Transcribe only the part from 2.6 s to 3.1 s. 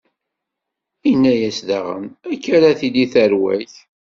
tili